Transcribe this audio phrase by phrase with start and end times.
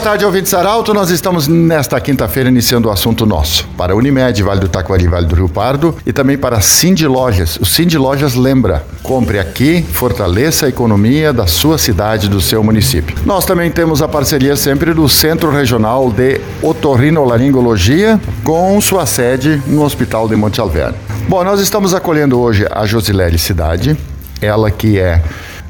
[0.00, 0.94] tarde, ouvintes Arauto.
[0.94, 3.66] Nós estamos nesta quinta-feira iniciando o assunto nosso.
[3.76, 7.56] Para Unimed, Vale do Taquari, Vale do Rio Pardo e também para Cindy Lojas.
[7.56, 13.16] O Cindy Lojas lembra, compre aqui, fortaleça a economia da sua cidade, do seu município.
[13.24, 19.82] Nós também temos a parceria sempre do Centro Regional de Otorrinolaringologia com sua sede no
[19.82, 20.96] Hospital de Monte Alverne.
[21.28, 23.96] Bom, nós estamos acolhendo hoje a Josilele Cidade,
[24.40, 25.22] ela que é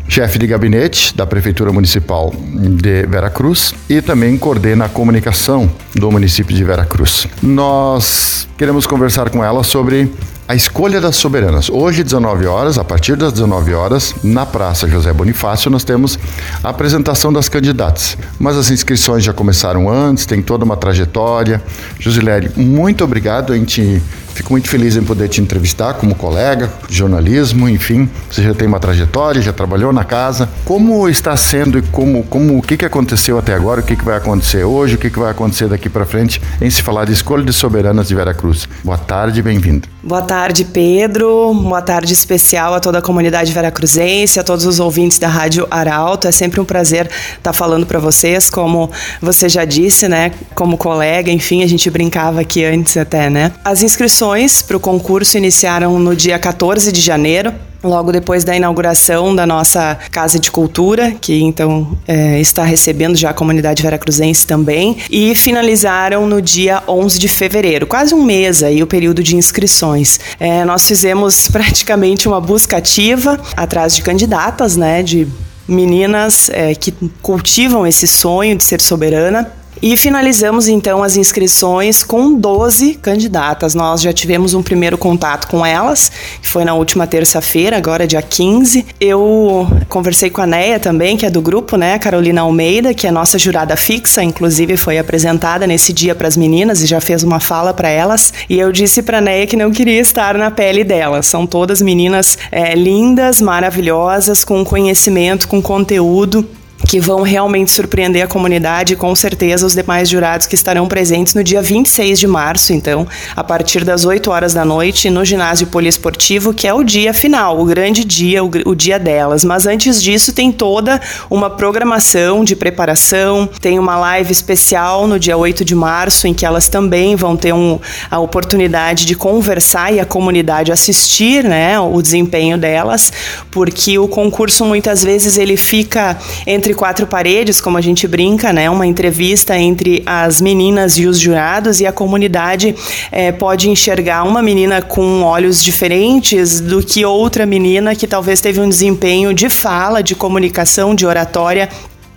[0.09, 6.55] chefe de gabinete da Prefeitura Municipal de Veracruz e também coordena a comunicação do município
[6.55, 7.27] de Veracruz.
[7.43, 10.11] Nós queremos conversar com ela sobre
[10.47, 11.71] a escolha das soberanas.
[11.71, 16.19] Hoje, 19 horas, a partir das 19 horas, na Praça José Bonifácio, nós temos
[16.63, 18.19] a apresentação das candidatas.
[18.39, 21.63] Mas as inscrições já começaram antes, tem toda uma trajetória.
[21.99, 23.55] Josilene, muito obrigado.
[23.55, 24.03] A gente
[24.35, 28.11] Fico muito feliz em poder te entrevistar como colega, jornalismo, enfim.
[28.29, 30.49] Você já tem uma trajetória, já trabalhou na casa.
[30.65, 34.05] Como está sendo e como, como o que, que aconteceu até agora, o que, que
[34.05, 37.13] vai acontecer hoje, o que, que vai acontecer daqui para frente em se falar de
[37.13, 38.69] escolha de soberanas de Veracruz.
[38.83, 39.89] Boa tarde, bem-vindo.
[40.03, 41.55] Boa tarde, Pedro.
[41.55, 46.27] Boa tarde especial a toda a comunidade veracruzense, a todos os ouvintes da Rádio Arauto.
[46.27, 48.91] É sempre um prazer estar falando para vocês, como
[49.23, 53.53] você já disse, né, como colega, enfim, a gente brincava aqui antes até, né?
[53.65, 58.57] As inscrições inscrições para o concurso iniciaram no dia 14 de janeiro logo depois da
[58.57, 64.47] inauguração da nossa Casa de Cultura, que então é, está recebendo já a comunidade veracruzense
[64.47, 69.37] também, e finalizaram no dia 11 de fevereiro, quase um mês aí o período de
[69.37, 70.19] inscrições.
[70.41, 75.29] É, nós fizemos praticamente uma busca ativa atrás de candidatas, né, de
[75.69, 82.35] meninas é, que cultivam esse sonho de ser soberana e finalizamos então as inscrições com
[82.35, 83.75] 12 candidatas.
[83.75, 86.11] Nós já tivemos um primeiro contato com elas,
[86.41, 88.87] que foi na última terça-feira, agora dia 15.
[89.01, 93.11] Eu conversei com a Neia também, que é do grupo, né, Carolina Almeida, que é
[93.11, 97.41] nossa jurada fixa, inclusive foi apresentada nesse dia para as meninas e já fez uma
[97.41, 98.33] fala para elas.
[98.49, 101.27] E eu disse para Neia que não queria estar na pele delas.
[101.27, 106.47] São todas meninas é, lindas, maravilhosas, com conhecimento, com conteúdo
[106.95, 111.35] que vão realmente surpreender a comunidade e com certeza os demais jurados que estarão presentes
[111.35, 115.67] no dia 26 de março, então, a partir das 8 horas da noite, no ginásio
[115.67, 119.45] poliesportivo, que é o dia final, o grande dia, o, o dia delas.
[119.45, 125.37] Mas antes disso, tem toda uma programação de preparação, tem uma live especial no dia
[125.37, 129.99] 8 de março, em que elas também vão ter um, a oportunidade de conversar e
[129.99, 133.13] a comunidade assistir né, o desempenho delas,
[133.51, 136.17] porque o concurso muitas vezes ele fica
[136.47, 138.69] entre quatro paredes, como a gente brinca, né?
[138.69, 142.75] Uma entrevista entre as meninas e os jurados e a comunidade
[143.11, 148.61] é, pode enxergar uma menina com olhos diferentes do que outra menina que talvez teve
[148.61, 151.71] um desempenho de fala, de comunicação, de oratória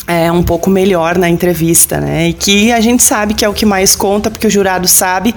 [0.07, 2.29] é, um pouco melhor na entrevista, né?
[2.29, 5.35] E que a gente sabe que é o que mais conta, porque o jurado sabe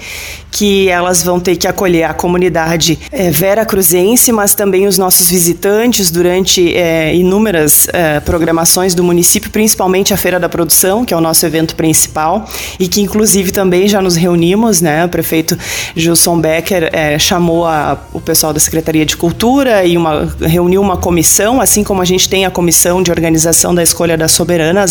[0.50, 5.30] que elas vão ter que acolher a comunidade é, vera cruzense, mas também os nossos
[5.30, 11.16] visitantes durante é, inúmeras é, programações do município, principalmente a Feira da Produção, que é
[11.16, 12.48] o nosso evento principal,
[12.78, 15.04] e que inclusive também já nos reunimos, né?
[15.04, 15.56] O prefeito
[15.94, 20.96] Gilson Becker é, chamou a, o pessoal da Secretaria de Cultura e uma, reuniu uma
[20.96, 24.32] comissão, assim como a gente tem a comissão de organização da escolha das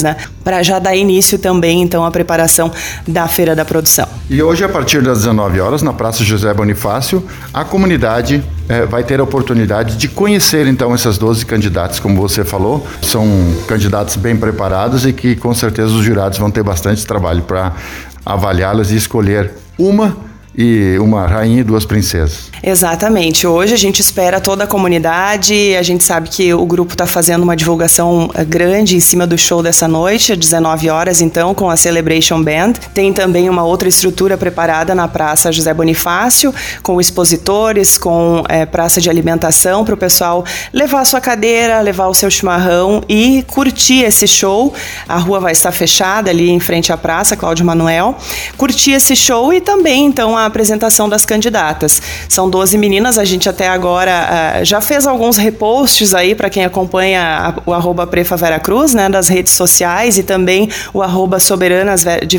[0.01, 0.15] né?
[0.43, 2.71] Para já dar início também, então, à preparação
[3.07, 4.07] da Feira da Produção.
[4.29, 8.85] E hoje, a partir das 19 19 horas, na Praça José Bonifácio, a comunidade é,
[8.85, 12.85] vai ter a oportunidade de conhecer então essas 12 candidatas, como você falou.
[13.01, 13.25] São
[13.67, 17.73] candidatos bem preparados e que com certeza os jurados vão ter bastante trabalho para
[18.25, 20.28] avaliá-las e escolher uma
[20.61, 22.51] e uma rainha e duas princesas.
[22.61, 23.47] Exatamente.
[23.47, 25.73] Hoje a gente espera toda a comunidade.
[25.77, 29.37] A gente sabe que o grupo está fazendo uma divulgação eh, grande em cima do
[29.37, 32.73] show dessa noite, às 19 horas, então, com a Celebration Band.
[32.93, 36.53] Tem também uma outra estrutura preparada na Praça José Bonifácio,
[36.83, 40.43] com expositores, com é, praça de alimentação para o pessoal
[40.73, 44.73] levar a sua cadeira, levar o seu chimarrão e curtir esse show.
[45.07, 48.17] A rua vai estar fechada ali em frente à praça, Cláudio Manuel.
[48.57, 52.01] Curtir esse show e também, então, a apresentação das candidatas.
[52.27, 56.65] São 12 meninas, a gente até agora uh, já fez alguns reposts aí para quem
[56.65, 58.35] acompanha o arroba Prefa
[58.93, 62.37] né, das redes sociais e também o arroba Soberanas de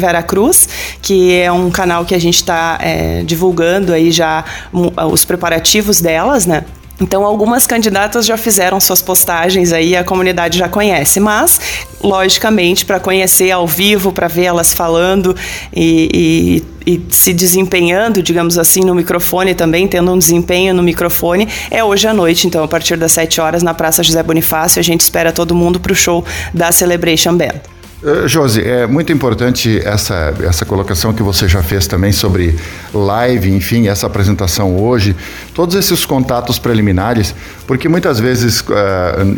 [1.01, 6.47] que é um canal que a gente está é, divulgando aí já os preparativos delas,
[6.47, 6.65] né?
[7.01, 11.59] Então, algumas candidatas já fizeram suas postagens aí, a comunidade já conhece, mas,
[12.03, 15.35] logicamente, para conhecer ao vivo, para ver elas falando
[15.75, 21.49] e, e, e, se desempenhando, digamos assim, no microfone também, tendo um desempenho no microfone,
[21.71, 22.47] é hoje à noite.
[22.47, 25.81] Então, a partir das 7 horas, na Praça José Bonifácio, a gente espera todo mundo
[25.81, 27.80] para o show da Celebration Band.
[28.03, 32.57] Uh, Josi, é muito importante essa, essa colocação que você já fez também sobre
[32.95, 35.15] live, enfim, essa apresentação hoje,
[35.55, 37.35] todos esses contatos preliminares,
[37.67, 38.65] porque muitas vezes uh,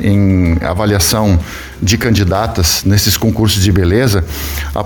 [0.00, 1.40] em avaliação
[1.82, 4.24] de candidatas nesses concursos de beleza,
[4.72, 4.80] a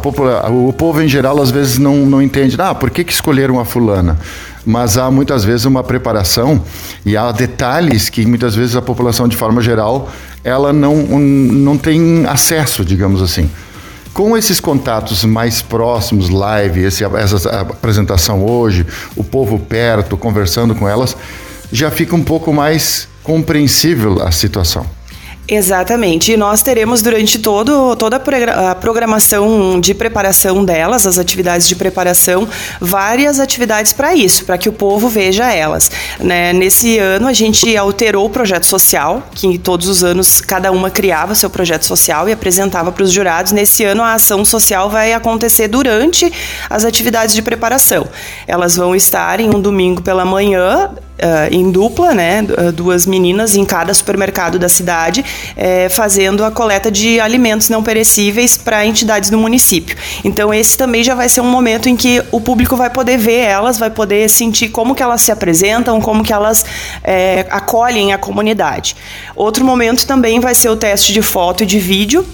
[0.49, 3.64] o povo em geral às vezes não, não entende, ah, por que, que escolheram a
[3.67, 4.19] fulana?
[4.69, 6.61] mas há muitas vezes uma preparação
[7.05, 10.11] e há detalhes que muitas vezes a população de forma geral
[10.43, 13.49] ela não, não tem acesso, digamos assim.
[14.17, 20.89] Com esses contatos mais próximos, live, esse, essa apresentação hoje, o povo perto, conversando com
[20.89, 21.15] elas,
[21.71, 24.87] já fica um pouco mais compreensível a situação.
[25.49, 26.33] Exatamente.
[26.33, 32.49] E nós teremos durante todo, toda a programação de preparação delas, as atividades de preparação,
[32.81, 35.89] várias atividades para isso, para que o povo veja elas.
[36.19, 36.53] Né?
[36.53, 41.35] Nesse ano a gente alterou o projeto social, que todos os anos cada uma criava
[41.37, 43.53] seu projeto social e apresentava para os jurados.
[43.53, 46.33] Nesse ano a ação social vai acontecer durante
[46.69, 48.09] as atividades de preparação.
[48.49, 53.57] Elas vão estar em um domingo pela manhã, Uh, em dupla, né, ah, duas meninas
[53.57, 55.25] em cada supermercado da cidade,
[55.57, 59.97] é, fazendo a coleta de alimentos não perecíveis para entidades do município.
[60.23, 63.41] Então esse também já vai ser um momento em que o público vai poder ver
[63.41, 66.67] elas, vai poder sentir como que elas se apresentam, como que elas
[67.51, 68.95] acolhem a comunidade.
[69.35, 72.27] Outro momento também vai ser o teste de foto e de vídeo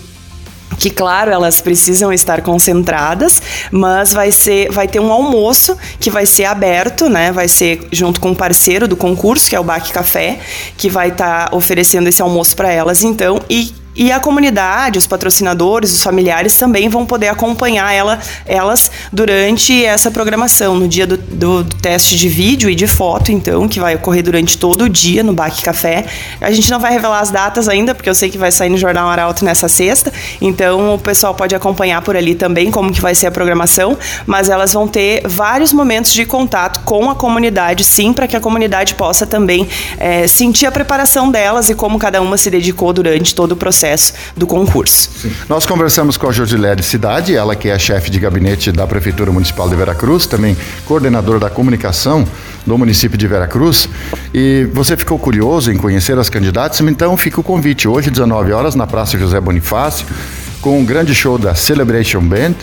[0.82, 3.40] que claro elas precisam estar concentradas,
[3.70, 7.30] mas vai ser, vai ter um almoço que vai ser aberto, né?
[7.30, 10.40] Vai ser junto com um parceiro do concurso que é o Baque Café,
[10.76, 15.06] que vai estar tá oferecendo esse almoço para elas então e e a comunidade, os
[15.06, 21.18] patrocinadores, os familiares também vão poder acompanhar ela, elas durante essa programação, no dia do,
[21.18, 24.88] do, do, teste de vídeo e de foto, então, que vai ocorrer durante todo o
[24.88, 26.06] dia no Baque Café.
[26.40, 28.78] A gente não vai revelar as datas ainda, porque eu sei que vai sair no
[28.78, 30.10] Jornal Arauto nessa sexta,
[30.40, 34.48] então o pessoal pode acompanhar por ali também como que vai ser a programação, mas
[34.48, 38.94] elas vão ter vários momentos de contato com a comunidade, sim, para que a comunidade
[38.94, 39.68] possa também
[39.98, 43.81] é, sentir a preparação delas e como cada uma se dedicou durante todo o processo
[43.82, 45.10] processo do concurso.
[45.16, 45.32] Sim.
[45.48, 49.68] Nós conversamos com a Josilene Cidade, ela que é chefe de gabinete da Prefeitura Municipal
[49.68, 50.56] de Veracruz, também
[50.86, 52.24] coordenadora da comunicação
[52.64, 53.88] do município de Veracruz.
[54.32, 56.80] E você ficou curioso em conhecer as candidatas?
[56.80, 57.88] Então fica o convite.
[57.88, 60.06] Hoje, 19 horas, na Praça José Bonifácio,
[60.60, 62.54] com um grande show da Celebration Band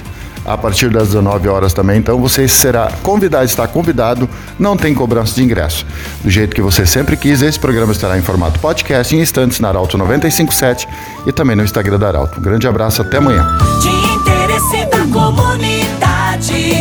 [0.50, 2.00] a partir das 19 horas também.
[2.00, 5.86] Então você será convidado, está convidado, não tem cobrança de ingresso.
[6.24, 9.68] Do jeito que você sempre quis, esse programa estará em formato podcast em instantes na
[9.68, 10.88] Arauto 957
[11.28, 12.40] e também no Instagram da Arauto.
[12.40, 13.46] Um grande abraço, até amanhã.
[13.80, 16.74] De interesse da comunidade,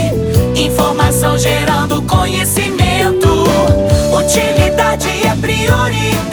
[0.57, 3.45] informação gerando conhecimento,
[4.17, 6.28] utilidade é prioridade.